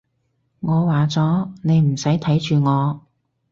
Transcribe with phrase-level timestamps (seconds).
[0.61, 3.01] 我話咗，你唔使睇住我